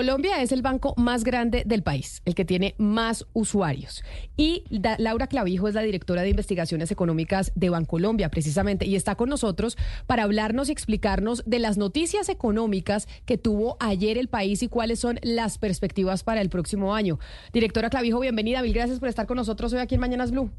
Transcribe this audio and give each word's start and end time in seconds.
Colombia 0.00 0.40
es 0.40 0.50
el 0.50 0.62
banco 0.62 0.94
más 0.96 1.24
grande 1.24 1.62
del 1.66 1.82
país, 1.82 2.22
el 2.24 2.34
que 2.34 2.46
tiene 2.46 2.74
más 2.78 3.26
usuarios. 3.34 4.02
Y 4.34 4.64
Laura 4.96 5.26
Clavijo 5.26 5.68
es 5.68 5.74
la 5.74 5.82
directora 5.82 6.22
de 6.22 6.30
investigaciones 6.30 6.90
económicas 6.90 7.52
de 7.54 7.68
Bancolombia, 7.68 8.30
precisamente, 8.30 8.86
y 8.86 8.96
está 8.96 9.14
con 9.14 9.28
nosotros 9.28 9.76
para 10.06 10.22
hablarnos 10.22 10.70
y 10.70 10.72
explicarnos 10.72 11.42
de 11.44 11.58
las 11.58 11.76
noticias 11.76 12.30
económicas 12.30 13.08
que 13.26 13.36
tuvo 13.36 13.76
ayer 13.78 14.16
el 14.16 14.28
país 14.28 14.62
y 14.62 14.68
cuáles 14.68 15.00
son 15.00 15.18
las 15.20 15.58
perspectivas 15.58 16.24
para 16.24 16.40
el 16.40 16.48
próximo 16.48 16.94
año. 16.94 17.18
Directora 17.52 17.90
Clavijo, 17.90 18.20
bienvenida. 18.20 18.62
Mil 18.62 18.72
gracias 18.72 19.00
por 19.00 19.10
estar 19.10 19.26
con 19.26 19.36
nosotros 19.36 19.70
hoy 19.74 19.80
aquí 19.80 19.96
en 19.96 20.00
Mañanas 20.00 20.30
Blue. 20.30 20.50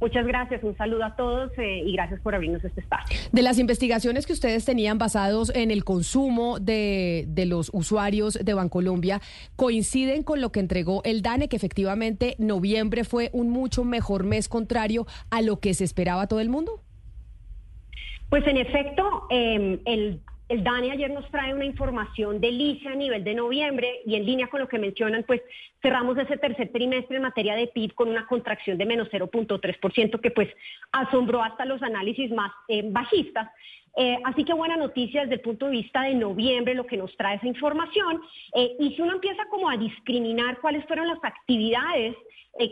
Muchas 0.00 0.26
gracias, 0.26 0.62
un 0.62 0.76
saludo 0.76 1.04
a 1.04 1.16
todos 1.16 1.50
eh, 1.58 1.82
y 1.84 1.92
gracias 1.92 2.20
por 2.20 2.34
abrirnos 2.34 2.62
este 2.62 2.80
espacio. 2.80 3.16
De 3.32 3.42
las 3.42 3.58
investigaciones 3.58 4.26
que 4.26 4.34
ustedes 4.34 4.64
tenían 4.64 4.98
basados 4.98 5.50
en 5.54 5.70
el 5.70 5.84
consumo 5.84 6.58
de, 6.58 7.24
de 7.28 7.46
los 7.46 7.70
usuarios 7.72 8.34
de 8.34 8.54
Bancolombia, 8.54 9.20
¿coinciden 9.56 10.22
con 10.22 10.42
lo 10.42 10.52
que 10.52 10.60
entregó 10.60 11.02
el 11.04 11.22
DANE, 11.22 11.48
que 11.48 11.56
efectivamente 11.56 12.36
noviembre 12.38 13.04
fue 13.04 13.30
un 13.32 13.48
mucho 13.48 13.84
mejor 13.84 14.24
mes 14.24 14.48
contrario 14.48 15.06
a 15.30 15.40
lo 15.40 15.60
que 15.60 15.72
se 15.72 15.84
esperaba 15.84 16.26
todo 16.26 16.40
el 16.40 16.50
mundo? 16.50 16.82
Pues 18.28 18.46
en 18.46 18.58
efecto, 18.58 19.26
eh, 19.30 19.80
el, 19.86 20.20
el 20.48 20.62
DANE 20.62 20.92
ayer 20.92 21.10
nos 21.10 21.28
trae 21.30 21.54
una 21.54 21.64
información 21.64 22.40
de 22.40 22.48
ICE 22.48 22.88
a 22.88 22.94
nivel 22.94 23.24
de 23.24 23.34
noviembre 23.34 23.88
y 24.04 24.14
en 24.14 24.26
línea 24.26 24.48
con 24.48 24.60
lo 24.60 24.68
que 24.68 24.78
mencionan, 24.78 25.24
pues 25.26 25.40
cerramos 25.86 26.18
ese 26.18 26.36
tercer 26.36 26.72
trimestre 26.72 27.14
en 27.14 27.22
materia 27.22 27.54
de 27.54 27.68
PIB 27.68 27.94
con 27.94 28.08
una 28.08 28.26
contracción 28.26 28.76
de 28.76 28.86
menos 28.86 29.08
0.3% 29.08 30.20
que 30.20 30.32
pues 30.32 30.48
asombró 30.90 31.44
hasta 31.44 31.64
los 31.64 31.80
análisis 31.80 32.32
más 32.32 32.50
eh, 32.66 32.82
bajistas. 32.84 33.48
Eh, 33.96 34.18
así 34.24 34.44
que 34.44 34.52
buena 34.52 34.76
noticia 34.76 35.22
desde 35.22 35.34
el 35.34 35.40
punto 35.42 35.66
de 35.66 35.70
vista 35.70 36.02
de 36.02 36.14
noviembre, 36.14 36.74
lo 36.74 36.86
que 36.86 36.96
nos 36.96 37.16
trae 37.16 37.36
esa 37.36 37.46
información. 37.46 38.20
Eh, 38.52 38.74
y 38.80 38.96
si 38.96 39.00
uno 39.00 39.12
empieza 39.12 39.44
como 39.48 39.70
a 39.70 39.76
discriminar 39.76 40.58
cuáles 40.60 40.84
fueron 40.86 41.06
las 41.06 41.22
actividades 41.22 42.16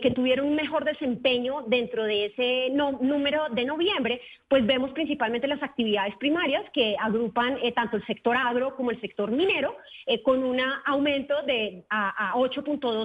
que 0.01 0.09
tuvieron 0.09 0.47
un 0.47 0.55
mejor 0.55 0.83
desempeño 0.83 1.63
dentro 1.67 2.05
de 2.05 2.25
ese 2.25 2.71
número 2.71 3.49
de 3.51 3.65
noviembre, 3.65 4.19
pues 4.47 4.65
vemos 4.65 4.89
principalmente 4.93 5.47
las 5.47 5.61
actividades 5.61 6.15
primarias 6.17 6.63
que 6.73 6.95
agrupan 6.99 7.59
tanto 7.75 7.97
el 7.97 8.05
sector 8.07 8.35
agro 8.35 8.75
como 8.75 8.89
el 8.89 8.99
sector 8.99 9.29
minero, 9.29 9.77
con 10.23 10.43
un 10.43 10.59
aumento 10.85 11.39
de 11.43 11.83
a, 11.91 12.31
a 12.31 12.33
8.2%, 12.33 13.04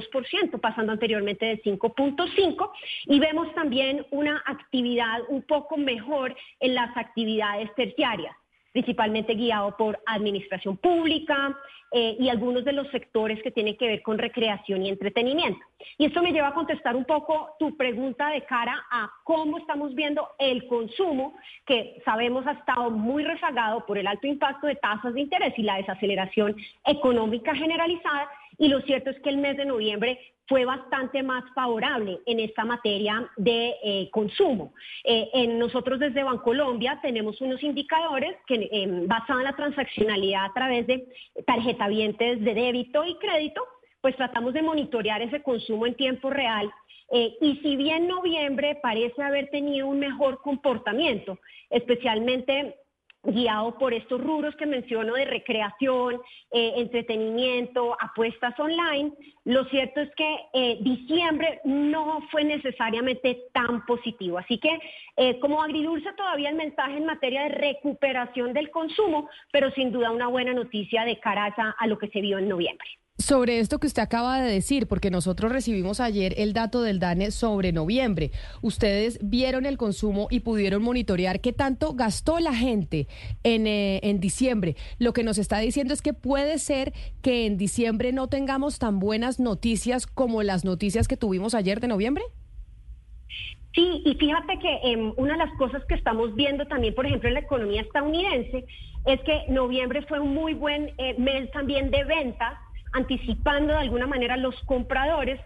pasando 0.60 0.92
anteriormente 0.92 1.46
de 1.46 1.62
5.5%, 1.62 2.70
y 3.06 3.18
vemos 3.18 3.52
también 3.54 4.06
una 4.10 4.42
actividad 4.46 5.20
un 5.28 5.42
poco 5.42 5.76
mejor 5.76 6.36
en 6.60 6.74
las 6.74 6.96
actividades 6.96 7.74
terciarias 7.74 8.36
principalmente 8.72 9.34
guiado 9.34 9.76
por 9.76 9.98
administración 10.06 10.76
pública 10.76 11.56
eh, 11.92 12.16
y 12.20 12.28
algunos 12.28 12.64
de 12.64 12.72
los 12.72 12.88
sectores 12.90 13.42
que 13.42 13.50
tienen 13.50 13.76
que 13.76 13.88
ver 13.88 14.02
con 14.02 14.16
recreación 14.16 14.82
y 14.82 14.88
entretenimiento. 14.88 15.60
Y 15.98 16.04
esto 16.06 16.22
me 16.22 16.32
lleva 16.32 16.48
a 16.48 16.54
contestar 16.54 16.94
un 16.94 17.04
poco 17.04 17.56
tu 17.58 17.76
pregunta 17.76 18.28
de 18.28 18.44
cara 18.44 18.86
a 18.90 19.10
cómo 19.24 19.58
estamos 19.58 19.94
viendo 19.94 20.28
el 20.38 20.66
consumo, 20.68 21.34
que 21.66 22.00
sabemos 22.04 22.46
ha 22.46 22.52
estado 22.52 22.90
muy 22.90 23.24
rezagado 23.24 23.84
por 23.86 23.98
el 23.98 24.06
alto 24.06 24.28
impacto 24.28 24.68
de 24.68 24.76
tasas 24.76 25.14
de 25.14 25.22
interés 25.22 25.52
y 25.58 25.62
la 25.62 25.78
desaceleración 25.78 26.54
económica 26.84 27.54
generalizada. 27.54 28.28
Y 28.60 28.68
lo 28.68 28.82
cierto 28.82 29.08
es 29.08 29.18
que 29.20 29.30
el 29.30 29.38
mes 29.38 29.56
de 29.56 29.64
noviembre 29.64 30.20
fue 30.46 30.66
bastante 30.66 31.22
más 31.22 31.42
favorable 31.54 32.18
en 32.26 32.40
esta 32.40 32.64
materia 32.64 33.26
de 33.38 33.74
eh, 33.82 34.10
consumo. 34.10 34.74
Eh, 35.02 35.30
en 35.32 35.58
nosotros 35.58 35.98
desde 35.98 36.22
Bancolombia 36.22 36.98
tenemos 37.00 37.40
unos 37.40 37.62
indicadores 37.62 38.36
que 38.46 38.68
eh, 38.70 38.86
basados 39.06 39.40
en 39.40 39.44
la 39.44 39.56
transaccionalidad 39.56 40.44
a 40.44 40.52
través 40.52 40.86
de 40.86 41.06
tarjetavientes 41.46 42.44
de 42.44 42.54
débito 42.54 43.02
y 43.06 43.16
crédito, 43.16 43.62
pues 44.02 44.14
tratamos 44.16 44.52
de 44.52 44.60
monitorear 44.60 45.22
ese 45.22 45.42
consumo 45.42 45.86
en 45.86 45.94
tiempo 45.94 46.28
real. 46.28 46.70
Eh, 47.12 47.36
y 47.40 47.56
si 47.56 47.76
bien 47.76 48.06
noviembre 48.06 48.78
parece 48.80 49.22
haber 49.22 49.48
tenido 49.50 49.88
un 49.88 49.98
mejor 49.98 50.40
comportamiento, 50.42 51.38
especialmente 51.68 52.76
guiado 53.22 53.76
por 53.78 53.92
estos 53.92 54.20
rubros 54.20 54.54
que 54.56 54.66
menciono 54.66 55.14
de 55.14 55.24
recreación, 55.24 56.20
eh, 56.50 56.72
entretenimiento, 56.76 57.96
apuestas 58.00 58.58
online. 58.58 59.12
Lo 59.44 59.64
cierto 59.66 60.00
es 60.00 60.10
que 60.14 60.36
eh, 60.54 60.78
diciembre 60.80 61.60
no 61.64 62.22
fue 62.30 62.44
necesariamente 62.44 63.42
tan 63.52 63.84
positivo. 63.84 64.38
Así 64.38 64.58
que 64.58 64.80
eh, 65.16 65.38
como 65.40 65.62
agridulce 65.62 66.12
todavía 66.14 66.50
el 66.50 66.56
mensaje 66.56 66.96
en 66.96 67.06
materia 67.06 67.42
de 67.42 67.50
recuperación 67.50 68.52
del 68.52 68.70
consumo, 68.70 69.28
pero 69.52 69.70
sin 69.72 69.92
duda 69.92 70.10
una 70.10 70.28
buena 70.28 70.52
noticia 70.52 71.04
de 71.04 71.18
cara 71.18 71.54
a, 71.56 71.70
a 71.70 71.86
lo 71.86 71.98
que 71.98 72.08
se 72.08 72.20
vio 72.20 72.38
en 72.38 72.48
noviembre. 72.48 72.88
Sobre 73.20 73.58
esto 73.58 73.78
que 73.78 73.86
usted 73.86 74.02
acaba 74.02 74.40
de 74.40 74.50
decir, 74.50 74.86
porque 74.86 75.10
nosotros 75.10 75.52
recibimos 75.52 76.00
ayer 76.00 76.32
el 76.38 76.54
dato 76.54 76.80
del 76.80 76.98
DANE 76.98 77.32
sobre 77.32 77.70
noviembre. 77.70 78.30
Ustedes 78.62 79.18
vieron 79.22 79.66
el 79.66 79.76
consumo 79.76 80.28
y 80.30 80.40
pudieron 80.40 80.82
monitorear 80.82 81.40
qué 81.40 81.52
tanto 81.52 81.92
gastó 81.92 82.40
la 82.40 82.54
gente 82.54 83.08
en, 83.44 83.66
eh, 83.66 84.00
en 84.04 84.20
diciembre. 84.20 84.74
Lo 84.98 85.12
que 85.12 85.22
nos 85.22 85.36
está 85.36 85.58
diciendo 85.58 85.92
es 85.92 86.00
que 86.00 86.14
puede 86.14 86.58
ser 86.58 86.94
que 87.20 87.44
en 87.44 87.58
diciembre 87.58 88.12
no 88.12 88.28
tengamos 88.28 88.78
tan 88.78 88.98
buenas 88.98 89.38
noticias 89.38 90.06
como 90.06 90.42
las 90.42 90.64
noticias 90.64 91.06
que 91.06 91.18
tuvimos 91.18 91.54
ayer 91.54 91.78
de 91.80 91.88
noviembre. 91.88 92.24
Sí, 93.74 94.02
y 94.02 94.14
fíjate 94.14 94.58
que 94.60 94.92
eh, 94.92 95.12
una 95.18 95.32
de 95.32 95.38
las 95.44 95.54
cosas 95.58 95.84
que 95.84 95.94
estamos 95.94 96.34
viendo 96.34 96.66
también, 96.68 96.94
por 96.94 97.04
ejemplo, 97.04 97.28
en 97.28 97.34
la 97.34 97.40
economía 97.40 97.82
estadounidense, 97.82 98.64
es 99.04 99.20
que 99.20 99.44
noviembre 99.48 100.00
fue 100.08 100.20
un 100.20 100.32
muy 100.32 100.54
buen 100.54 100.94
eh, 100.96 101.14
mes 101.18 101.50
también 101.50 101.90
de 101.90 102.02
ventas 102.04 102.54
anticipando 102.92 103.72
de 103.72 103.80
alguna 103.80 104.06
manera 104.06 104.36
los 104.36 104.60
compradores 104.62 105.40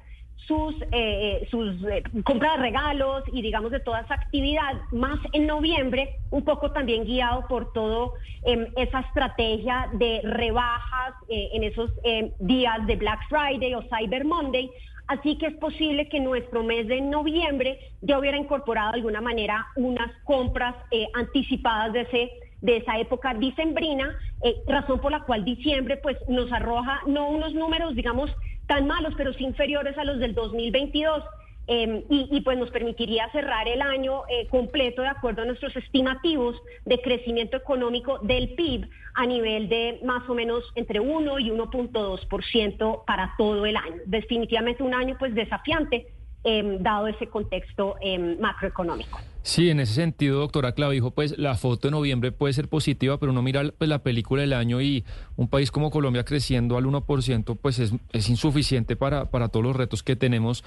sus, 0.46 0.74
eh, 0.92 1.46
sus 1.50 1.82
eh, 1.84 2.02
compras 2.24 2.56
de 2.56 2.62
regalos 2.62 3.24
y 3.32 3.40
digamos 3.40 3.70
de 3.70 3.80
toda 3.80 4.00
esa 4.00 4.14
actividad, 4.14 4.74
más 4.90 5.18
en 5.32 5.46
noviembre, 5.46 6.18
un 6.30 6.44
poco 6.44 6.70
también 6.72 7.04
guiado 7.04 7.46
por 7.48 7.72
todo 7.72 8.14
eh, 8.44 8.68
esa 8.76 9.00
estrategia 9.00 9.88
de 9.94 10.20
rebajas 10.22 11.14
eh, 11.28 11.50
en 11.52 11.64
esos 11.64 11.90
eh, 12.04 12.32
días 12.40 12.86
de 12.86 12.96
Black 12.96 13.20
Friday 13.28 13.74
o 13.74 13.82
Cyber 13.82 14.24
Monday. 14.24 14.70
Así 15.06 15.36
que 15.36 15.46
es 15.46 15.54
posible 15.56 16.08
que 16.08 16.18
nuestro 16.18 16.62
mes 16.62 16.88
de 16.88 17.00
noviembre 17.00 17.78
ya 18.00 18.18
hubiera 18.18 18.38
incorporado 18.38 18.92
de 18.92 18.96
alguna 18.96 19.20
manera 19.20 19.66
unas 19.76 20.10
compras 20.24 20.74
eh, 20.90 21.06
anticipadas 21.12 21.92
de 21.92 22.00
ese 22.02 22.30
de 22.60 22.78
esa 22.78 22.98
época 22.98 23.34
dicembrina, 23.34 24.16
eh, 24.42 24.56
razón 24.66 25.00
por 25.00 25.12
la 25.12 25.20
cual 25.20 25.44
diciembre 25.44 25.98
pues 25.98 26.16
nos 26.28 26.50
arroja 26.52 27.00
no 27.06 27.28
unos 27.28 27.54
números 27.54 27.94
digamos 27.94 28.30
tan 28.66 28.86
malos, 28.86 29.14
pero 29.16 29.32
sí 29.34 29.44
inferiores 29.44 29.96
a 29.98 30.04
los 30.04 30.18
del 30.18 30.34
2022. 30.34 31.22
eh, 31.66 32.04
y, 32.10 32.28
y, 32.30 32.40
pues 32.42 32.58
nos 32.58 32.70
permitiría 32.70 33.26
cerrar 33.32 33.66
el 33.66 33.80
año 33.80 34.24
eh, 34.28 34.46
completo 34.48 35.00
de 35.00 35.08
acuerdo 35.08 35.40
a 35.40 35.44
nuestros 35.46 35.74
estimativos 35.76 36.54
de 36.84 37.00
crecimiento 37.00 37.56
económico 37.56 38.18
del 38.18 38.50
PIB 38.54 38.86
a 39.14 39.24
nivel 39.24 39.70
de 39.70 39.98
más 40.04 40.28
o 40.28 40.34
menos 40.34 40.62
entre 40.74 41.00
1 41.00 41.38
y 41.38 41.50
1.2% 41.50 43.04
para 43.06 43.34
todo 43.38 43.64
el 43.64 43.76
año. 43.76 43.96
Definitivamente 44.04 44.82
un 44.82 44.92
año 44.92 45.16
pues 45.18 45.34
desafiante 45.34 46.06
eh, 46.44 46.76
dado 46.80 47.06
ese 47.06 47.28
contexto 47.28 47.96
eh, 48.02 48.18
macroeconómico. 48.18 49.18
Sí, 49.44 49.68
en 49.68 49.78
ese 49.78 49.92
sentido, 49.92 50.40
doctora 50.40 50.72
Clavijo, 50.72 51.10
pues 51.10 51.36
la 51.36 51.54
foto 51.54 51.88
de 51.88 51.92
noviembre 51.92 52.32
puede 52.32 52.54
ser 52.54 52.66
positiva, 52.66 53.18
pero 53.18 53.30
uno 53.30 53.42
mira 53.42 53.62
pues, 53.76 53.90
la 53.90 54.02
película 54.02 54.40
del 54.40 54.54
año 54.54 54.80
y 54.80 55.04
un 55.36 55.48
país 55.48 55.70
como 55.70 55.90
Colombia 55.90 56.24
creciendo 56.24 56.78
al 56.78 56.86
1%, 56.86 57.58
pues 57.60 57.78
es, 57.78 58.28
insuficiente 58.30 58.96
para, 58.96 59.30
para 59.30 59.48
todos 59.48 59.66
los 59.66 59.76
retos 59.76 60.02
que 60.02 60.16
tenemos. 60.16 60.64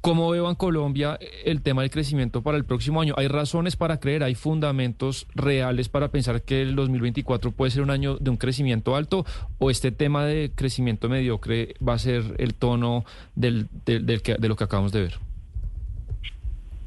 ¿Cómo 0.00 0.28
veo 0.30 0.50
en 0.50 0.56
Colombia 0.56 1.16
el 1.44 1.62
tema 1.62 1.82
del 1.82 1.92
crecimiento 1.92 2.42
para 2.42 2.58
el 2.58 2.64
próximo 2.64 3.00
año? 3.00 3.14
¿Hay 3.16 3.28
razones 3.28 3.76
para 3.76 4.00
creer, 4.00 4.24
hay 4.24 4.34
fundamentos 4.34 5.28
reales 5.36 5.88
para 5.88 6.08
pensar 6.10 6.42
que 6.42 6.60
el 6.60 6.74
2024 6.74 7.52
puede 7.52 7.70
ser 7.70 7.82
un 7.82 7.90
año 7.90 8.16
de 8.16 8.30
un 8.30 8.36
crecimiento 8.36 8.96
alto 8.96 9.26
o 9.58 9.70
este 9.70 9.92
tema 9.92 10.24
de 10.24 10.50
crecimiento 10.56 11.08
mediocre 11.08 11.76
va 11.86 11.94
a 11.94 11.98
ser 12.00 12.34
el 12.38 12.54
tono 12.54 13.04
del, 13.36 13.68
del, 13.86 14.06
del 14.06 14.22
que, 14.22 14.34
de 14.34 14.48
lo 14.48 14.56
que 14.56 14.64
acabamos 14.64 14.90
de 14.90 15.02
ver? 15.02 15.27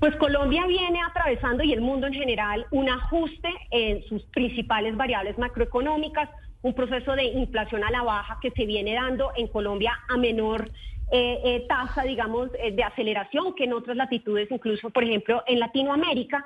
Pues 0.01 0.15
Colombia 0.15 0.65
viene 0.65 0.99
atravesando 1.07 1.63
y 1.63 1.73
el 1.73 1.81
mundo 1.81 2.07
en 2.07 2.13
general 2.13 2.65
un 2.71 2.89
ajuste 2.89 3.49
en 3.69 4.03
sus 4.05 4.23
principales 4.33 4.97
variables 4.97 5.37
macroeconómicas, 5.37 6.27
un 6.61 6.73
proceso 6.73 7.15
de 7.15 7.25
inflación 7.25 7.83
a 7.83 7.91
la 7.91 8.03
baja 8.03 8.39
que 8.41 8.51
se 8.51 8.65
viene 8.65 8.93
dando 8.93 9.31
en 9.35 9.47
Colombia 9.47 9.99
a 10.09 10.17
menor 10.17 10.69
eh, 11.13 11.41
eh, 11.43 11.65
tasa, 11.67 12.03
digamos, 12.03 12.49
eh, 12.57 12.71
de 12.71 12.83
aceleración 12.85 13.53
que 13.53 13.65
en 13.65 13.73
otras 13.73 13.97
latitudes, 13.97 14.49
incluso, 14.49 14.91
por 14.91 15.03
ejemplo, 15.03 15.43
en 15.45 15.59
Latinoamérica. 15.59 16.45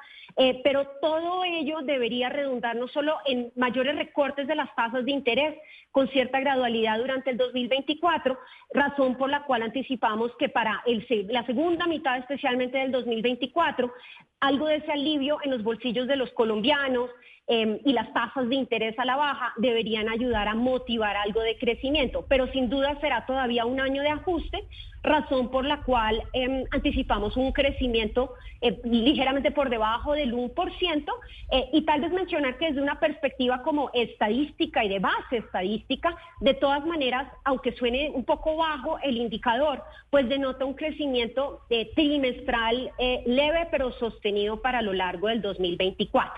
pero 0.63 0.87
todo 1.01 1.45
ello 1.45 1.81
debería 1.83 2.29
redundar 2.29 2.75
no 2.75 2.87
solo 2.89 3.15
en 3.25 3.53
mayores 3.55 3.95
recortes 3.95 4.47
de 4.47 4.55
las 4.55 4.73
tasas 4.75 5.05
de 5.05 5.11
interés 5.11 5.55
con 5.91 6.09
cierta 6.09 6.41
gradualidad 6.41 6.97
durante 6.97 7.29
el 7.29 7.37
2024, 7.37 8.37
razón 8.73 9.15
por 9.15 9.29
la 9.29 9.43
cual 9.43 9.61
anticipamos 9.61 10.31
que 10.37 10.49
para 10.49 10.81
el, 10.87 11.05
la 11.29 11.45
segunda 11.45 11.85
mitad, 11.85 12.17
especialmente 12.17 12.79
del 12.79 12.91
2024, 12.91 13.93
algo 14.41 14.65
de 14.67 14.77
ese 14.77 14.91
alivio 14.91 15.37
en 15.43 15.51
los 15.51 15.63
bolsillos 15.63 16.07
de 16.07 16.17
los 16.17 16.31
colombianos, 16.31 17.11
Em, 17.47 17.77
y 17.85 17.93
las 17.93 18.11
tasas 18.11 18.49
de 18.49 18.55
interés 18.55 18.97
a 18.97 19.05
la 19.05 19.17
baja 19.17 19.53
deberían 19.57 20.09
ayudar 20.09 20.47
a 20.47 20.55
motivar 20.55 21.15
algo 21.15 21.41
de 21.41 21.55
crecimiento, 21.59 22.25
pero 22.27 22.47
sin 22.47 22.69
duda 22.71 22.99
será 23.01 23.27
todavía 23.27 23.65
un 23.65 23.79
año 23.79 24.01
de 24.01 24.09
ajuste, 24.09 24.63
razón 25.03 25.51
por 25.51 25.63
la 25.63 25.83
cual 25.83 26.23
em, 26.33 26.63
anticipamos 26.71 27.37
un 27.37 27.51
crecimiento 27.51 28.33
eh, 28.61 28.81
ligeramente 28.83 29.51
por 29.51 29.69
debajo 29.69 30.13
del 30.13 30.33
1%, 30.33 31.13
eh, 31.51 31.69
y 31.71 31.83
tal 31.83 32.01
vez 32.01 32.11
mencionar 32.13 32.57
que 32.57 32.65
desde 32.65 32.81
una 32.81 32.99
perspectiva 32.99 33.61
como 33.61 33.91
estadística 33.93 34.83
y 34.83 34.89
de 34.89 34.97
base 34.97 35.37
estadística, 35.37 36.17
de 36.41 36.55
todas 36.55 36.83
maneras, 36.83 37.31
aunque 37.43 37.73
suene 37.73 38.09
un 38.09 38.25
poco 38.25 38.57
bajo 38.57 38.97
el 39.03 39.17
indicador, 39.17 39.83
pues 40.09 40.27
denota 40.27 40.65
un 40.65 40.73
crecimiento 40.73 41.61
eh, 41.69 41.91
trimestral 41.93 42.91
leve 43.27 43.67
pero 43.69 43.91
sostenido 43.91 44.63
para 44.63 44.81
lo 44.81 44.93
largo 44.93 45.27
del 45.27 45.43
2024. 45.43 46.33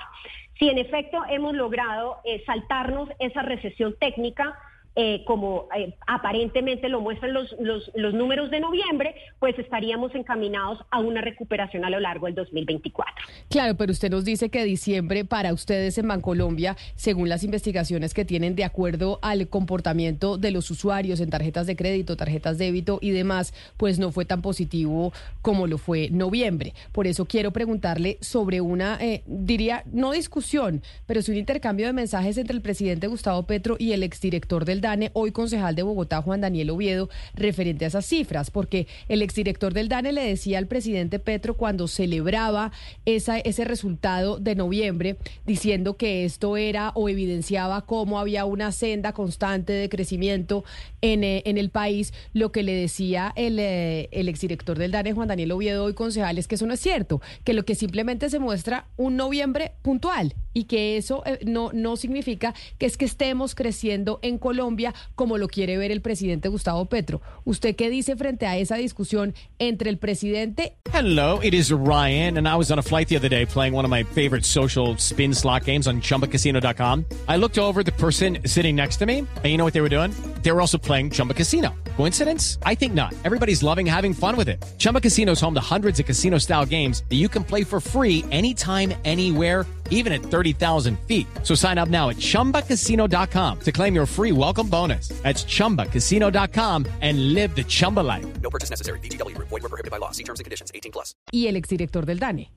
Si 0.59 0.69
en 0.69 0.77
efecto 0.77 1.24
hemos 1.30 1.54
logrado 1.54 2.18
eh, 2.24 2.44
saltarnos 2.45 3.09
esa 3.19 3.42
recesión 3.44 3.95
técnica, 4.00 4.57
eh, 5.00 5.24
como 5.26 5.68
eh, 5.78 5.94
aparentemente 6.08 6.90
lo 6.90 7.02
muestran 7.02 7.32
los, 7.32 7.56
los, 7.60 8.14
números 8.16 8.50
de 8.50 8.60
noviembre, 8.60 9.14
pues 9.38 9.58
estaríamos 9.60 10.16
encaminados 10.16 10.80
a 10.90 11.00
una 11.00 11.22
recuperación 11.22 11.86
a 11.86 11.92
lo 11.92 12.00
largo 12.00 12.26
del 12.26 12.34
2024. 12.34 13.14
Claro, 13.48 13.76
pero 13.76 13.92
usted 13.92 14.10
nos 14.10 14.26
dice 14.26 14.50
que 14.50 14.64
diciembre 14.64 15.24
para 15.24 15.54
ustedes 15.54 16.00
en 16.00 16.08
Bancolombia, 16.08 16.76
según 16.96 17.30
las 17.30 17.44
investigaciones 17.44 18.16
que 18.16 18.26
tienen 18.26 18.56
de 18.56 18.64
acuerdo 18.64 19.20
al 19.22 19.48
comportamiento 19.50 20.40
de 20.40 20.50
los 20.50 20.72
usuarios 20.72 21.20
en 21.20 21.30
tarjetas 21.30 21.68
de 21.68 21.76
crédito, 21.76 22.18
tarjetas 22.18 22.58
débito 22.58 22.98
y 23.00 23.12
demás, 23.12 23.54
pues 23.78 24.00
no 24.00 24.12
fue 24.12 24.26
tan 24.26 24.42
positivo 24.42 25.14
como 25.44 25.68
lo 25.68 25.78
fue 25.78 26.10
noviembre. 26.10 26.74
Por 26.92 27.06
eso 27.06 27.26
quiero 27.26 27.52
preguntarle 27.52 28.18
sobre 28.22 28.62
una, 28.62 28.98
eh, 29.00 29.22
diría, 29.28 29.84
no 29.92 30.12
discusión, 30.12 30.82
pero 31.06 31.22
sí 31.22 31.30
un 31.30 31.38
intercambio 31.38 31.86
de 31.86 31.94
mensajes 31.94 32.36
entre 32.40 32.56
el 32.56 32.64
presidente 32.64 33.06
Gustavo 33.06 33.44
Petro 33.44 33.76
y 33.78 33.92
el 33.92 34.02
exdirector 34.02 34.66
del 34.66 34.82
DANE, 34.88 35.12
hoy 35.13 35.34
concejal 35.34 35.75
de 35.75 35.84
Bogotá, 35.84 36.22
Juan 36.22 36.39
Daniel 36.39 36.69
Oviedo, 36.69 37.10
referente 37.34 37.84
a 37.84 37.89
esas 37.89 38.06
cifras, 38.06 38.51
porque 38.51 38.88
el 39.10 39.22
exdirector 39.22 39.74
del 39.74 39.89
DANE 39.89 40.13
le 40.13 40.24
decía 40.24 40.60
al 40.60 40.68
presidente 40.68 41.19
Petro 41.19 41.56
cuando 41.56 41.89
celebraba 41.89 42.72
esa, 43.06 43.38
ese 43.38 43.66
resultado 43.66 44.39
de 44.39 44.56
noviembre, 44.56 45.18
diciendo 45.45 45.98
que 45.98 46.24
esto 46.24 46.56
era 46.56 46.92
o 46.95 47.10
evidenciaba 47.10 47.86
cómo 47.86 48.18
había 48.18 48.45
una 48.45 48.72
senda 48.72 49.12
constante 49.12 49.74
de 49.74 49.89
crecimiento 49.89 50.63
en, 51.01 51.25
eh, 51.25 51.44
el 51.45 51.69
país, 51.69 52.13
lo 52.33 52.54
que 52.54 52.63
le 52.63 52.74
decía 52.74 53.33
el, 53.36 53.60
eh, 53.60 54.07
el 54.12 54.30
exdirector 54.30 54.78
del 54.78 54.92
DANE, 54.92 55.12
Juan 55.12 55.28
Daniel 55.28 55.51
Oviedo, 55.51 55.83
hoy 55.83 55.95
concejal, 55.95 56.38
es 56.38 56.48
que 56.48 56.56
eso 56.56 56.66
no 56.66 56.74
es 56.74 56.80
cierto, 56.80 57.22
que 57.44 57.54
lo 57.54 57.66
que 57.66 57.75
simplemente 57.75 58.30
se 58.30 58.40
muestra 58.40 58.88
un 58.95 59.18
noviembre 59.18 59.74
puntual 59.81 60.33
y 60.57 60.63
que 60.63 60.98
eso 60.98 61.21
eh, 61.27 61.38
no, 61.45 61.69
no 61.71 61.98
significa 61.98 62.56
que 62.80 62.88
es 62.88 62.98
que 62.98 63.06
estemos 63.06 63.54
creciendo 63.54 64.18
en 64.24 64.39
Colombia 64.39 64.95
como 65.13 65.38
lo 65.38 65.48
quiere 65.48 65.77
ver 65.77 65.92
el 65.92 66.01
presidente 66.01 66.50
Gustavo 66.50 66.86
Petro. 66.86 67.21
¿Usted 67.45 67.75
qué 67.75 67.92
dice 67.92 68.15
frente 68.15 68.48
a 68.48 68.57
esa 68.57 68.77
discusión 68.77 69.36
entre 69.59 69.92
el 69.92 70.00
presidente? 70.00 70.74
Hello, 70.92 71.39
it 71.44 71.54
is 71.54 71.71
Ryan, 71.71 72.39
and 72.39 72.48
I 72.48 72.56
was 72.56 72.71
on 72.71 72.80
a 72.80 72.81
flight 72.81 73.07
the 73.07 73.18
other 73.18 73.30
day 73.30 73.45
playing 73.45 73.75
one 73.75 73.86
of 73.86 73.92
my 73.92 74.04
favorite 74.04 74.45
social 74.45 74.95
spin 74.98 75.31
slot 75.31 75.65
games 75.65 75.86
on 75.86 76.01
chumbacasino.com. 76.01 77.06
I 77.27 77.38
looked 77.38 77.59
over 77.59 77.83
the 77.83 77.92
person 77.92 78.39
sitting 78.45 78.75
next 78.75 78.98
to 78.98 79.06
me, 79.06 79.19
and 79.19 79.45
you 79.45 79.57
know 79.57 79.65
what 79.65 79.74
they 79.74 79.81
were 79.81 79.89
doing? 79.89 80.12
They 80.42 80.51
were 80.51 80.62
also 80.62 80.80
playing 80.80 81.12
Chumba 81.12 81.36
Casino. 81.36 81.75
Coincidence? 81.98 82.57
I 82.63 82.74
think 82.74 82.95
not. 82.95 83.13
Everybody's 83.25 83.62
loving 83.62 83.86
having 83.86 84.15
fun 84.15 84.36
with 84.38 84.50
it. 84.50 84.63
Chumba 84.80 85.01
Casino 85.01 85.33
is 85.33 85.42
home 85.42 85.54
to 85.54 85.62
hundreds 85.62 86.00
of 86.00 86.07
casino 86.07 86.39
style 86.39 86.65
games 86.65 87.04
that 87.09 87.15
you 87.15 87.30
can 87.30 87.44
play 87.44 87.63
for 87.63 87.80
free 87.80 88.24
anytime, 88.31 88.94
anywhere 89.06 89.68
even 89.89 90.13
at 90.13 90.22
30,000 90.22 90.98
feet. 91.07 91.28
So 91.44 91.54
sign 91.54 91.78
up 91.78 91.89
now 91.89 92.10
at 92.10 92.18
ChumbaCasino.com 92.18 93.60
to 93.60 93.72
claim 93.72 93.94
your 93.94 94.06
free 94.06 94.31
welcome 94.31 94.69
bonus. 94.69 95.10
That's 95.24 95.44
ChumbaCasino.com 95.44 96.86
and 97.01 97.34
live 97.34 97.56
the 97.56 97.66
Chumba 97.66 98.00
life. 98.00 98.25
No 98.42 98.50
purchase 98.50 98.69
necessary. 98.69 99.00
BGW. 99.00 99.38
Void 99.38 99.51
were 99.51 99.69
prohibited 99.69 99.92
by 99.92 99.98
law. 99.98 100.12
See 100.12 100.24
terms 100.24 100.39
and 100.39 100.45
conditions. 100.45 100.72
18 100.74 100.92
plus. 100.94 101.13
Y 101.31 101.48
el 101.48 101.56
exdirector 101.56 102.06
del 102.06 102.19
DANE. 102.19 102.50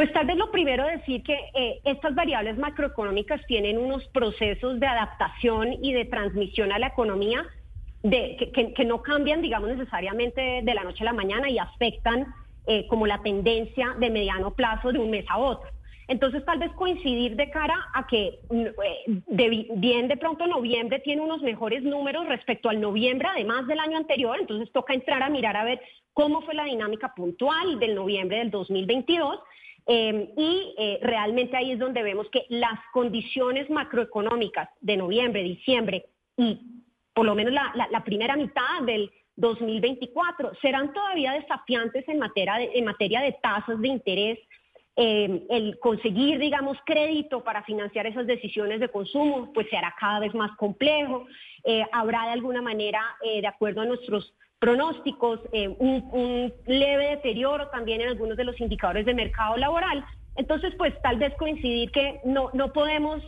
Pues 0.00 0.10
tal 0.14 0.26
vez 0.26 0.38
lo 0.38 0.50
primero 0.50 0.86
decir 0.86 1.22
que 1.22 1.34
eh, 1.34 1.80
estas 1.84 2.14
variables 2.14 2.56
macroeconómicas 2.56 3.44
tienen 3.46 3.76
unos 3.76 4.08
procesos 4.08 4.80
de 4.80 4.86
adaptación 4.86 5.74
y 5.84 5.92
de 5.92 6.06
transmisión 6.06 6.72
a 6.72 6.78
la 6.78 6.86
economía 6.86 7.44
de, 8.02 8.34
que, 8.38 8.50
que, 8.50 8.72
que 8.72 8.84
no 8.86 9.02
cambian, 9.02 9.42
digamos, 9.42 9.68
necesariamente 9.68 10.62
de 10.62 10.74
la 10.74 10.84
noche 10.84 11.02
a 11.02 11.04
la 11.04 11.12
mañana 11.12 11.50
y 11.50 11.58
afectan 11.58 12.34
eh, 12.66 12.86
como 12.88 13.06
la 13.06 13.22
tendencia 13.22 13.94
de 13.98 14.10
mediano 14.10 14.52
plazo 14.52 14.92
de 14.92 14.98
un 14.98 15.10
mes 15.10 15.24
a 15.28 15.38
otro. 15.38 15.68
Entonces, 16.10 16.44
tal 16.44 16.58
vez 16.58 16.72
coincidir 16.72 17.36
de 17.36 17.50
cara 17.50 17.86
a 17.94 18.04
que 18.08 18.40
mm, 18.50 18.66
eh, 18.66 19.68
bien 19.76 20.08
de 20.08 20.16
pronto 20.16 20.44
noviembre 20.44 20.98
tiene 20.98 21.22
unos 21.22 21.40
mejores 21.40 21.84
números 21.84 22.26
respecto 22.26 22.68
al 22.68 22.80
noviembre, 22.80 23.28
además 23.30 23.68
del 23.68 23.78
año 23.78 23.96
anterior, 23.96 24.36
entonces 24.40 24.72
toca 24.72 24.92
entrar 24.92 25.22
a 25.22 25.30
mirar 25.30 25.56
a 25.56 25.62
ver 25.62 25.80
cómo 26.12 26.42
fue 26.42 26.54
la 26.54 26.64
dinámica 26.64 27.14
puntual 27.14 27.78
del 27.78 27.94
noviembre 27.94 28.38
del 28.38 28.50
2022. 28.50 29.38
Em, 29.86 30.28
y 30.36 30.74
eh, 30.78 30.98
realmente 31.00 31.56
ahí 31.56 31.70
es 31.72 31.78
donde 31.78 32.02
vemos 32.02 32.28
que 32.30 32.44
las 32.48 32.78
condiciones 32.92 33.70
macroeconómicas 33.70 34.68
de 34.80 34.96
noviembre, 34.96 35.44
diciembre 35.44 36.06
y 36.36 36.60
por 37.14 37.24
lo 37.24 37.36
menos 37.36 37.52
la 37.52 38.04
primera 38.04 38.36
mitad 38.36 38.82
del 38.84 39.10
2024 39.36 40.52
serán 40.60 40.92
todavía 40.92 41.32
desafiantes 41.32 42.06
en 42.08 42.18
materia 42.18 42.54
de, 42.54 42.70
en 42.74 42.84
materia 42.84 43.20
de 43.20 43.32
tasas 43.42 43.80
de 43.80 43.88
interés, 43.88 44.38
eh, 44.96 45.46
el 45.48 45.78
conseguir, 45.78 46.38
digamos, 46.38 46.76
crédito 46.84 47.42
para 47.42 47.62
financiar 47.62 48.06
esas 48.06 48.26
decisiones 48.26 48.80
de 48.80 48.88
consumo, 48.88 49.52
pues 49.52 49.68
se 49.70 49.76
hará 49.76 49.94
cada 49.98 50.20
vez 50.20 50.34
más 50.34 50.50
complejo. 50.56 51.26
Eh, 51.64 51.84
habrá 51.92 52.24
de 52.24 52.32
alguna 52.32 52.60
manera, 52.60 53.00
eh, 53.22 53.40
de 53.40 53.46
acuerdo 53.46 53.80
a 53.80 53.86
nuestros 53.86 54.34
pronósticos, 54.58 55.40
un, 55.78 56.06
un, 56.12 56.52
leve 56.66 57.08
deterioro 57.08 57.68
también 57.68 58.02
en 58.02 58.08
algunos 58.08 58.36
de 58.36 58.44
los 58.44 58.60
indicadores 58.60 59.06
de 59.06 59.14
mercado 59.14 59.56
laboral. 59.56 60.04
Entonces, 60.36 60.74
pues 60.76 60.92
tal 61.00 61.18
vez 61.18 61.34
coincidir 61.36 61.90
que 61.92 62.20
no, 62.24 62.50
no 62.52 62.70
podemos 62.70 63.22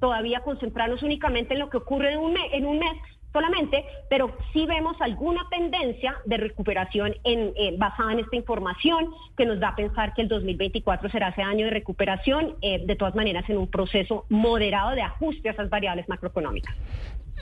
todavía 0.00 0.40
concentrarnos 0.40 1.02
únicamente 1.02 1.52
en 1.52 1.60
lo 1.60 1.68
que 1.68 1.76
ocurre 1.76 2.12
en 2.14 2.20
un 2.20 2.32
mes, 2.32 2.52
en 2.52 2.64
un 2.64 2.78
mes 2.78 2.92
solamente, 3.32 3.84
pero 4.08 4.36
sí 4.52 4.66
vemos 4.66 4.96
alguna 5.00 5.46
tendencia 5.50 6.16
de 6.24 6.36
recuperación 6.36 7.14
en, 7.24 7.52
eh, 7.56 7.74
basada 7.76 8.12
en 8.12 8.20
esta 8.20 8.36
información 8.36 9.10
que 9.36 9.46
nos 9.46 9.60
da 9.60 9.68
a 9.68 9.76
pensar 9.76 10.14
que 10.14 10.22
el 10.22 10.28
2024 10.28 11.10
será 11.10 11.28
ese 11.28 11.42
año 11.42 11.66
de 11.66 11.70
recuperación, 11.70 12.56
eh, 12.62 12.84
de 12.84 12.96
todas 12.96 13.14
maneras 13.14 13.48
en 13.48 13.58
un 13.58 13.68
proceso 13.68 14.24
moderado 14.28 14.94
de 14.94 15.02
ajuste 15.02 15.48
a 15.48 15.52
esas 15.52 15.70
variables 15.70 16.08
macroeconómicas. 16.08 16.74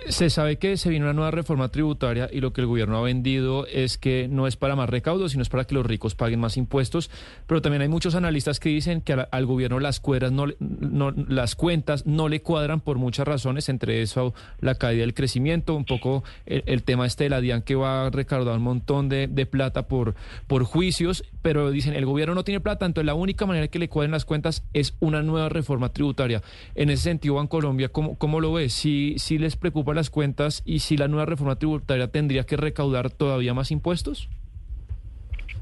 Se 0.08 0.30
sabe 0.30 0.56
que 0.56 0.76
se 0.76 0.88
viene 0.88 1.04
una 1.04 1.14
nueva 1.14 1.30
reforma 1.32 1.68
tributaria 1.68 2.28
y 2.32 2.40
lo 2.40 2.52
que 2.52 2.60
el 2.60 2.68
gobierno 2.68 2.96
ha 2.96 3.02
vendido 3.02 3.66
es 3.66 3.98
que 3.98 4.28
no 4.30 4.46
es 4.46 4.56
para 4.56 4.76
más 4.76 4.88
recaudos, 4.88 5.32
sino 5.32 5.42
es 5.42 5.48
para 5.48 5.64
que 5.64 5.74
los 5.74 5.84
ricos 5.84 6.14
paguen 6.14 6.38
más 6.38 6.56
impuestos. 6.56 7.10
Pero 7.46 7.60
también 7.60 7.82
hay 7.82 7.88
muchos 7.88 8.14
analistas 8.14 8.60
que 8.60 8.68
dicen 8.68 9.00
que 9.00 9.12
al, 9.12 9.46
gobierno 9.46 9.80
las, 9.80 10.00
no, 10.30 10.46
no, 10.60 11.10
las 11.10 11.56
cuentas 11.56 12.06
no 12.06 12.28
le 12.28 12.40
cuadran 12.40 12.80
por 12.80 12.98
muchas 12.98 13.26
razones, 13.26 13.68
entre 13.68 14.02
eso 14.02 14.32
la 14.60 14.76
caída 14.76 15.00
del 15.00 15.14
crecimiento, 15.14 15.74
un 15.74 15.84
poco 15.84 16.22
el, 16.46 16.82
tema 16.84 17.06
este 17.06 17.24
de 17.24 17.30
la 17.30 17.40
DIAN 17.40 17.62
que 17.62 17.74
va 17.74 18.06
a 18.06 18.10
recaudar 18.10 18.56
un 18.56 18.62
montón 18.62 19.08
de, 19.08 19.28
plata 19.46 19.88
por, 19.88 20.14
por 20.46 20.64
juicios, 20.64 21.24
pero 21.42 21.70
dicen 21.70 21.94
el 21.94 22.04
gobierno 22.06 22.34
no 22.34 22.44
tiene 22.44 22.60
plata, 22.60 22.86
entonces 22.86 23.06
la 23.06 23.14
única 23.14 23.46
manera 23.46 23.68
que 23.68 23.78
le 23.78 23.88
cuadren 23.88 24.12
las 24.12 24.24
cuentas 24.24 24.64
es 24.72 24.94
una 25.00 25.22
nueva 25.22 25.48
reforma 25.48 25.92
tributaria. 25.92 26.42
En 26.74 26.90
ese 26.90 27.04
sentido, 27.04 27.36
Colombia 27.48 27.88
¿cómo, 27.88 28.16
cómo 28.16 28.40
lo 28.40 28.52
ve? 28.52 28.68
Si, 28.68 29.14
si 29.18 29.38
les 29.38 29.56
preocupa 29.56 29.85
las 29.94 30.10
cuentas 30.10 30.62
y 30.64 30.80
si 30.80 30.96
la 30.96 31.08
nueva 31.08 31.26
reforma 31.26 31.56
tributaria 31.56 32.10
tendría 32.10 32.44
que 32.44 32.56
recaudar 32.56 33.10
todavía 33.10 33.54
más 33.54 33.70
impuestos? 33.70 34.28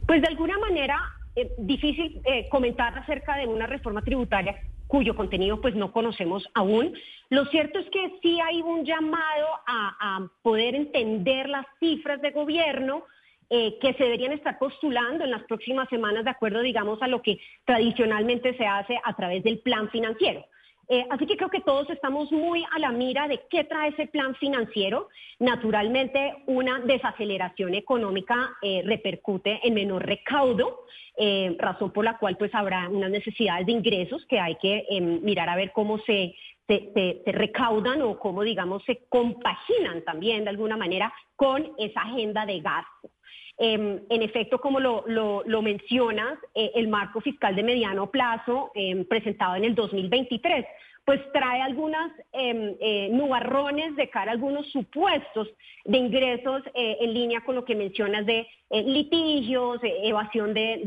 Pues 0.07 0.23
de 0.23 0.29
alguna 0.29 0.59
manera, 0.59 0.99
eh, 1.37 1.53
difícil 1.59 2.21
eh, 2.25 2.49
comentar 2.49 2.97
acerca 2.97 3.37
de 3.37 3.47
una 3.47 3.67
reforma 3.67 4.03
tributaria 4.03 4.57
cuyo 4.87 5.17
contenido 5.17 5.61
pues 5.61 5.75
no 5.75 5.93
conocemos 5.93 6.49
aún. 6.55 6.95
Lo 7.31 7.47
cierto 7.47 7.79
es 7.79 7.87
que 7.91 8.19
sí 8.23 8.39
hay 8.41 8.63
un 8.63 8.85
llamado 8.85 9.49
a, 9.67 10.29
poder 10.43 10.75
entender 10.75 11.49
las 11.49 11.67
cifras 11.81 12.21
de 12.21 12.31
gobierno 12.31 13.05
eh, 13.51 13.79
que 13.81 13.95
se 13.95 14.05
deberían 14.05 14.33
estar 14.33 14.59
postulando 14.59 15.25
en 15.25 15.31
las 15.31 15.43
próximas 15.45 15.89
semanas 15.89 16.25
de 16.25 16.31
acuerdo, 16.31 16.61
digamos, 16.61 17.01
a 17.03 17.09
lo 17.09 17.23
que 17.23 17.39
tradicionalmente 17.65 18.57
se 18.57 18.67
hace 18.67 18.99
a 19.03 19.15
través 19.15 19.43
del 19.43 19.59
plan 19.59 19.89
financiero. 19.91 20.45
Eh, 20.89 21.07
así 21.11 21.27
que 21.27 21.37
creo 21.37 21.51
que 21.51 21.61
todos 21.61 21.89
estamos 21.91 22.31
muy 22.31 22.65
a 22.73 22.79
la 22.79 22.91
mira 22.91 23.27
de 23.29 23.41
qué 23.49 23.65
trae 23.65 23.91
ese 23.91 24.07
plan 24.07 24.35
financiero. 24.35 25.09
Naturalmente, 25.39 26.35
una 26.47 26.81
desaceleración 26.81 27.75
económica 27.75 28.51
eh, 28.63 28.83
repercute 28.85 29.61
en 29.63 29.75
menor 29.75 30.05
recaudo, 30.05 30.85
eh, 31.17 31.57
razón 31.59 31.93
por 31.93 32.05
la 32.05 32.19
cual 32.19 32.37
pues 32.37 32.55
habrá 32.55 32.89
unas 32.89 33.11
necesidades 33.11 33.67
de 33.67 33.73
ingresos 33.73 34.27
que 34.27 34.39
hay 34.39 34.57
que 34.57 34.85
em, 34.91 35.23
mirar 35.23 35.49
a 35.49 35.57
ver 35.57 35.73
cómo 35.73 35.99
se, 35.99 36.35
se, 36.67 37.23
recaudan 37.27 38.03
o 38.03 38.19
cómo, 38.19 38.43
digamos, 38.43 38.83
se 38.85 39.05
compaginan 39.09 40.03
también 40.05 40.45
de 40.45 40.51
alguna 40.51 40.77
manera 40.77 41.13
con 41.37 41.73
esa 41.79 42.03
agenda 42.03 42.45
de 42.47 42.61
gasto. 42.61 43.11
Em, 43.57 44.01
en 44.09 44.23
efecto, 44.23 44.59
como 44.59 44.81
lo, 44.81 45.63
mencionas, 45.63 46.39
eh, 46.55 46.73
el 46.75 46.89
marco 46.89 47.21
fiscal 47.21 47.55
de 47.55 47.63
mediano 47.63 48.11
plazo 48.11 48.73
em, 48.75 49.05
presentado 49.05 49.55
en 49.55 49.65
el 49.65 49.75
2023 49.75 50.67
pues 51.07 51.21
trae 51.35 51.61
algunas 51.61 52.11
em, 52.33 52.77
eh, 52.81 53.11
nubarrones 53.13 53.95
de 53.95 54.09
cara 54.09 54.31
a 54.31 54.35
algunos 54.35 54.67
supuestos 54.73 55.51
de 55.85 55.99
ingresos 55.99 56.63
eh, 56.75 56.97
en 56.99 57.13
línea 57.13 57.43
con 57.43 57.57
lo 57.57 57.67
que 57.67 57.75
mencionas 57.75 58.25
de 58.25 58.47
litigios, 58.71 59.81
evasión 59.83 60.55
de, 60.55 60.81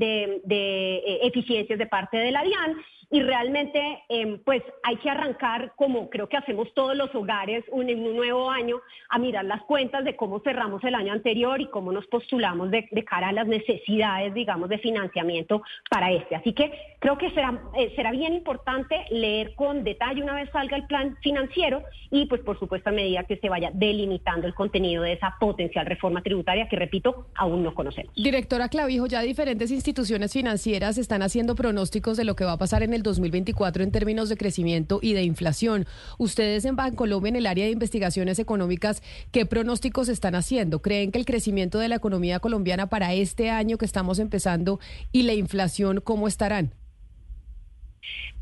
de 0.44 1.20
eficiencias 1.22 1.78
de 1.78 1.86
parte 1.86 2.18
de 2.18 2.32
la 2.32 2.42
DIAN 2.42 2.78
y 3.10 3.22
realmente 3.22 4.04
em, 4.10 4.40
pues 4.44 4.62
hay 4.84 4.98
que 4.98 5.10
arrancar 5.10 5.74
como 5.78 6.10
creo 6.10 6.28
que 6.28 6.36
hacemos 6.36 6.74
todos 6.74 6.96
los 6.96 7.14
hogares 7.16 7.64
en 7.72 8.04
un 8.04 8.16
nuevo 8.16 8.50
año 8.50 8.82
a 9.10 9.18
mirar 9.18 9.46
las 9.46 9.62
cuentas 9.64 10.04
de 10.04 10.16
cómo 10.16 10.42
cerramos 10.42 10.84
el 10.84 10.94
año 10.94 11.14
anterior 11.14 11.62
y 11.62 11.68
cómo 11.68 11.94
nos 11.94 12.06
postulamos 12.08 12.70
de, 12.70 12.88
cara 13.06 13.30
a 13.30 13.32
las 13.32 13.48
necesidades 13.48 14.34
digamos 14.34 14.68
de 14.68 14.78
financiamiento 14.80 15.62
para 15.90 16.12
este. 16.12 16.36
Así 16.36 16.54
que 16.54 16.72
creo 17.00 17.18
que 17.18 17.32
será 17.32 17.62
eh, 17.78 17.94
será 17.96 18.12
bien 18.12 18.34
importante 18.34 19.06
leer 19.10 19.56
con 19.56 19.86
detalle 19.86 20.22
una 20.22 20.36
vez 20.36 20.50
salga 20.52 20.76
el 20.76 20.86
plan 20.88 21.18
financiero 21.22 21.84
y 22.12 22.26
pues 22.26 22.42
por 22.42 22.60
supuesto 22.60 22.90
a 22.90 22.94
medida 22.94 23.24
que 23.24 23.38
se 23.38 23.48
vaya 23.48 23.72
delimitando 23.74 24.48
el 24.48 24.54
contenido 24.54 25.04
de 25.04 25.14
esa 25.14 25.36
potencial 25.40 25.86
reforma 25.86 26.22
tributaria 26.22 26.68
que 26.68 26.76
repito 26.76 27.28
aún 27.36 27.64
no 27.64 27.74
conocemos. 27.74 28.14
Directora 28.16 28.68
Clavijo 28.68 29.08
ya 29.08 29.22
diferentes 29.22 29.72
instituciones 29.72 30.34
financieras 30.34 30.98
están 30.98 31.22
haciendo 31.22 31.56
pronósticos 31.56 32.18
de 32.18 32.26
lo 32.26 32.36
que 32.36 32.44
va 32.44 32.54
a 32.54 32.58
pasar 32.58 32.84
en 32.84 32.94
el 32.94 32.97
el 32.98 33.04
2024 33.04 33.84
en 33.84 33.92
términos 33.92 34.28
de 34.28 34.36
crecimiento 34.36 35.00
y 35.02 35.14
de 35.14 35.24
inflación. 35.24 35.86
Ustedes 36.18 36.66
en 36.66 36.76
Bancolombia, 36.76 37.30
en 37.30 37.36
el 37.38 37.48
área 37.48 37.66
de 37.66 37.72
investigaciones 37.72 38.40
económicas, 38.40 39.02
¿qué 39.32 39.46
pronósticos 39.46 40.10
están 40.10 40.36
haciendo? 40.36 40.82
¿Creen 40.82 41.12
que 41.12 41.20
el 41.20 41.26
crecimiento 41.26 41.80
de 41.80 41.88
la 41.88 41.96
economía 41.96 42.40
colombiana 42.40 42.88
para 42.88 43.14
este 43.14 43.50
año 43.50 43.78
que 43.78 43.86
estamos 43.86 44.20
empezando 44.20 44.80
y 45.12 45.24
la 45.24 45.34
inflación, 45.34 46.02
cómo 46.02 46.28
estarán? 46.28 46.74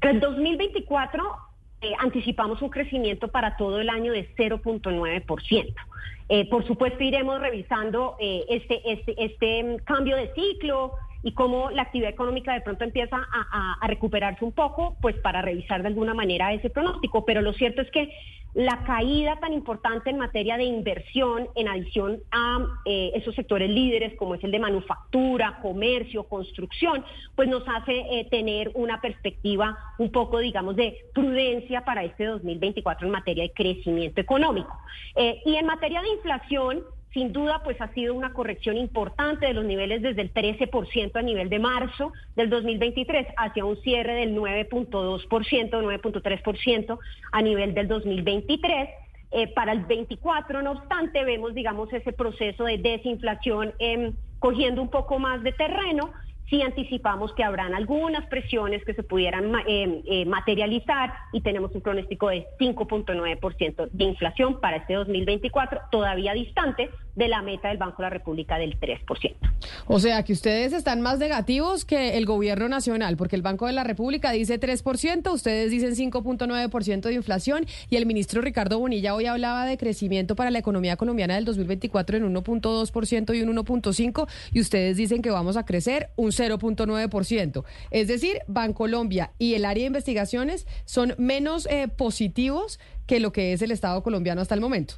En 0.02 0.20
2024 0.20 1.24
eh, 1.82 1.92
anticipamos 2.00 2.62
un 2.62 2.70
crecimiento 2.70 3.28
para 3.28 3.58
todo 3.58 3.80
el 3.80 3.90
año 3.90 4.12
de 4.12 4.28
0.9%. 4.36 5.74
Eh, 6.28 6.50
por 6.50 6.66
supuesto, 6.66 7.04
iremos 7.04 7.40
revisando 7.40 8.16
eh, 8.20 8.44
este, 8.50 8.82
este, 8.92 9.14
este 9.24 9.64
mm, 9.64 9.78
cambio 9.84 10.16
de 10.16 10.34
ciclo, 10.34 10.94
y 11.26 11.34
cómo 11.34 11.72
la 11.72 11.82
actividad 11.82 12.12
económica 12.12 12.54
de 12.54 12.62
pronto 12.62 12.84
empieza 12.84 13.18
a, 13.18 13.88
recuperarse 13.88 14.46
un 14.46 14.52
poco, 14.52 14.96
pues 15.02 15.16
para 15.18 15.42
revisar 15.42 15.82
de 15.82 15.88
alguna 15.88 16.14
manera 16.14 16.54
ese 16.54 16.70
pronóstico. 16.70 17.26
Pero 17.26 17.42
lo 17.42 17.52
cierto 17.54 17.82
es 17.82 17.90
que 17.90 18.14
la 18.54 18.84
caída 18.84 19.36
tan 19.40 19.52
importante 19.52 20.12
en 20.12 20.20
materia 20.20 20.56
de 20.56 20.66
inversión, 20.66 21.48
en 21.56 21.68
adición 21.68 22.20
a 22.30 22.60
eh, 22.86 23.12
esos 23.16 23.34
sectores 23.34 23.72
líderes 23.72 24.14
como 24.18 24.36
es 24.36 24.44
el 24.44 24.52
de 24.52 24.60
manufactura, 24.60 25.58
comercio, 25.64 26.26
construcción, 26.26 27.04
pues 27.36 27.50
nos 27.50 27.64
hace 27.68 27.98
eh, 27.98 28.28
tener 28.30 28.70
una 28.76 29.02
perspectiva 29.02 29.76
un 29.98 30.12
poco, 30.12 30.38
digamos, 30.38 30.76
de 30.76 30.96
prudencia 31.16 31.84
para 31.84 32.04
este 32.04 32.26
2024 32.26 33.08
en 33.08 33.12
materia 33.12 33.44
de 33.46 33.52
crecimiento 33.52 34.22
económico. 34.22 34.78
Eh, 35.16 35.42
y 35.44 35.56
en 35.56 35.66
materia 35.66 36.04
de 36.04 36.10
inflación, 36.10 36.84
sin 37.16 37.32
duda, 37.32 37.62
pues 37.64 37.80
ha 37.80 37.88
sido 37.94 38.14
una 38.14 38.34
corrección 38.34 38.76
importante 38.76 39.46
de 39.46 39.54
los 39.54 39.64
niveles 39.64 40.02
desde 40.02 40.22
el 40.22 40.34
13% 40.34 41.16
a 41.16 41.22
nivel 41.22 41.48
de 41.50 41.60
marzo 41.60 42.12
del 42.36 42.50
2023 42.50 43.28
hacia 43.38 43.64
un 43.64 43.78
cierre 43.78 44.16
del 44.16 44.36
9.2%, 44.36 45.30
9.3% 45.30 47.00
a 47.32 47.42
nivel 47.42 47.74
del 47.74 47.88
2023. 47.88 48.90
Eh, 49.32 49.48
para 49.48 49.72
el 49.72 49.86
24, 49.86 50.62
no 50.62 50.72
obstante, 50.74 51.24
vemos, 51.24 51.54
digamos, 51.54 51.92
ese 51.94 52.12
proceso 52.12 52.66
de 52.66 52.80
desinflación 52.80 53.74
em, 53.80 54.14
cogiendo 54.40 54.82
un 54.82 54.90
poco 54.90 55.18
más 55.18 55.42
de 55.42 55.54
terreno 55.54 56.12
sí 56.50 56.62
anticipamos 56.62 57.34
que 57.34 57.44
habrán 57.44 57.74
algunas 57.74 58.28
presiones 58.28 58.84
que 58.86 58.94
se 58.94 59.02
pudieran 59.02 59.52
eh, 59.68 60.04
eh, 60.06 60.26
materializar 60.26 61.12
y 61.34 61.42
tenemos 61.42 61.74
un 61.74 61.82
pronóstico 61.82 62.30
de 62.30 62.46
5.9% 62.60 63.90
de 63.92 64.04
inflación 64.04 64.60
para 64.60 64.78
este 64.78 64.94
2024, 64.94 65.82
todavía 65.90 66.34
distante 66.34 66.92
de 67.16 67.28
la 67.28 67.42
meta 67.42 67.70
del 67.70 67.78
Banco 67.78 67.98
de 67.98 68.04
la 68.04 68.10
República 68.10 68.58
del 68.58 68.80
3%. 68.80 69.36
O 69.88 70.00
sea 70.00 70.24
que 70.24 70.34
ustedes 70.34 70.74
están 70.74 71.02
más 71.02 71.20
negativos 71.20 71.86
que 71.86 72.18
el 72.18 72.26
gobierno 72.26 72.68
nacional, 72.68 73.18
porque 73.18 73.36
el 73.36 73.42
Banco 73.42 73.68
de 73.68 73.74
la 73.74 73.84
República 73.84 74.32
dice 74.32 74.60
3%, 74.60 75.34
ustedes 75.34 75.72
dicen 75.72 75.96
5.9% 76.12 77.02
de 77.02 77.14
inflación 77.14 77.66
y 77.90 77.96
el 77.96 78.06
ministro 78.06 78.42
Ricardo 78.42 78.80
Bonilla 78.80 79.16
hoy 79.16 79.26
hablaba 79.26 79.66
de 79.66 79.78
crecimiento 79.78 80.36
para 80.36 80.52
la 80.52 80.60
economía 80.60 80.98
colombiana 80.98 81.36
del 81.36 81.46
2024 81.46 82.18
en 82.18 82.34
1.2% 82.34 83.36
y 83.36 83.42
un 83.42 83.56
1.5% 83.56 84.28
y 84.52 84.60
ustedes 84.60 84.98
dicen 84.98 85.22
que 85.22 85.32
vamos 85.32 85.58
a 85.58 85.66
crecer 85.66 86.10
un 86.16 86.32
0.9%. 86.32 87.64
Es 87.92 88.08
decir, 88.08 88.40
Bancolombia 88.48 89.32
y 89.38 89.54
el 89.54 89.66
área 89.66 89.84
de 89.84 89.88
investigaciones 89.88 90.68
son 90.86 91.16
menos 91.18 91.68
eh, 91.68 91.88
positivos 91.88 92.80
que 93.06 93.20
lo 93.20 93.32
que 93.32 93.54
es 93.54 93.62
el 93.62 93.72
Estado 93.72 94.02
colombiano 94.04 94.42
hasta 94.42 94.56
el 94.56 94.62
momento. 94.62 94.96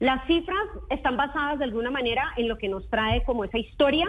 Las 0.00 0.26
cifras 0.26 0.64
están 0.90 1.16
basadas 1.16 1.58
de 1.58 1.64
alguna 1.64 1.90
manera 1.90 2.32
en 2.36 2.48
lo 2.48 2.56
que 2.56 2.68
nos 2.68 2.88
trae 2.88 3.24
como 3.24 3.44
esa 3.44 3.58
historia. 3.58 4.06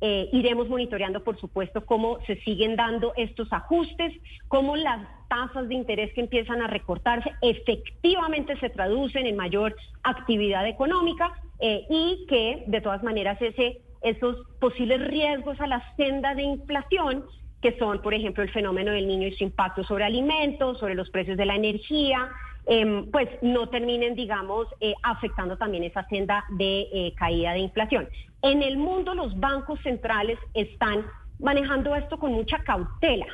Eh, 0.00 0.28
iremos 0.32 0.68
monitoreando, 0.68 1.22
por 1.22 1.38
supuesto, 1.38 1.84
cómo 1.86 2.18
se 2.26 2.36
siguen 2.42 2.74
dando 2.74 3.12
estos 3.16 3.52
ajustes, 3.52 4.12
cómo 4.48 4.76
las 4.76 5.06
tasas 5.28 5.68
de 5.68 5.74
interés 5.74 6.12
que 6.14 6.20
empiezan 6.20 6.60
a 6.60 6.66
recortarse 6.66 7.30
efectivamente 7.40 8.58
se 8.58 8.70
traducen 8.70 9.26
en 9.26 9.36
mayor 9.36 9.76
actividad 10.02 10.66
económica 10.66 11.32
eh, 11.60 11.86
y 11.88 12.26
que, 12.28 12.64
de 12.66 12.80
todas 12.80 13.02
maneras, 13.02 13.40
ese 13.40 13.80
esos 14.02 14.36
posibles 14.60 15.00
riesgos 15.06 15.60
a 15.60 15.66
la 15.66 15.82
senda 15.96 16.34
de 16.34 16.42
inflación, 16.42 17.24
que 17.60 17.78
son, 17.78 18.02
por 18.02 18.14
ejemplo, 18.14 18.42
el 18.42 18.50
fenómeno 18.50 18.90
del 18.90 19.06
niño 19.06 19.28
y 19.28 19.32
su 19.32 19.44
impacto 19.44 19.84
sobre 19.84 20.04
alimentos, 20.04 20.78
sobre 20.78 20.94
los 20.94 21.08
precios 21.10 21.36
de 21.36 21.46
la 21.46 21.54
energía, 21.54 22.28
em, 22.66 23.10
pues 23.10 23.28
no 23.42 23.68
terminen, 23.68 24.14
digamos, 24.14 24.68
eh, 24.80 24.94
afectando 25.02 25.56
también 25.56 25.84
esa 25.84 26.06
senda 26.08 26.44
de 26.50 26.88
eh, 26.92 27.14
caída 27.16 27.52
de 27.52 27.60
inflación. 27.60 28.08
En 28.42 28.62
el 28.62 28.76
mundo 28.76 29.14
los 29.14 29.38
bancos 29.38 29.80
centrales 29.82 30.38
están 30.54 31.06
manejando 31.38 31.94
esto 31.96 32.18
con 32.18 32.32
mucha 32.32 32.58
cautela. 32.58 33.26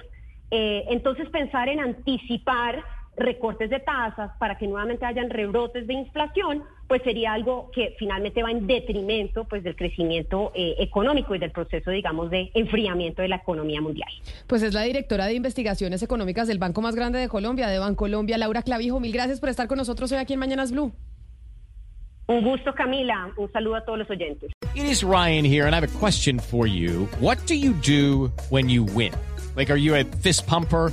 Eh, 0.50 0.84
entonces 0.88 1.28
pensar 1.30 1.68
en 1.68 1.80
anticipar 1.80 2.82
recortes 3.18 3.70
de 3.70 3.80
tasas 3.80 4.30
para 4.38 4.56
que 4.56 4.66
nuevamente 4.66 5.04
hayan 5.04 5.30
rebrotes 5.30 5.86
de 5.86 5.94
inflación, 5.94 6.62
pues 6.86 7.02
sería 7.02 7.32
algo 7.32 7.70
que 7.72 7.94
finalmente 7.98 8.42
va 8.42 8.50
en 8.50 8.66
detrimento 8.66 9.44
pues 9.44 9.62
del 9.62 9.76
crecimiento 9.76 10.52
eh, 10.54 10.74
económico 10.78 11.34
y 11.34 11.38
del 11.38 11.50
proceso, 11.50 11.90
digamos, 11.90 12.30
de 12.30 12.50
enfriamiento 12.54 13.22
de 13.22 13.28
la 13.28 13.36
economía 13.36 13.80
mundial. 13.80 14.10
Pues 14.46 14.62
es 14.62 14.74
la 14.74 14.82
directora 14.82 15.26
de 15.26 15.34
investigaciones 15.34 16.02
económicas 16.02 16.48
del 16.48 16.58
banco 16.58 16.80
más 16.80 16.94
grande 16.94 17.18
de 17.18 17.28
Colombia, 17.28 17.68
de 17.68 17.78
Bancolombia, 17.78 18.38
Laura 18.38 18.62
Clavijo. 18.62 19.00
Mil 19.00 19.12
gracias 19.12 19.40
por 19.40 19.48
estar 19.48 19.68
con 19.68 19.78
nosotros 19.78 20.10
hoy 20.12 20.18
aquí 20.18 20.34
en 20.34 20.40
Mañanas 20.40 20.72
Blue. 20.72 20.92
Un 22.28 22.44
gusto, 22.44 22.74
Camila. 22.74 23.32
Un 23.38 23.50
saludo 23.52 23.76
a 23.76 23.84
todos 23.84 23.98
los 24.00 24.10
oyentes. 24.10 24.50
It 24.74 24.84
is 24.84 25.02
Ryan 25.02 25.44
here, 25.46 25.66
and 25.66 25.74
I 25.74 25.80
have 25.80 25.84
a 25.84 25.98
question 25.98 26.38
for 26.38 26.66
you. 26.66 27.08
What 27.20 27.38
do 27.46 27.54
you 27.54 27.72
do 27.72 28.30
when 28.50 28.68
you 28.68 28.84
win? 28.84 29.12
Like, 29.56 29.70
are 29.70 29.78
you 29.78 29.94
a 29.94 30.04
fist 30.04 30.46
pumper? 30.46 30.92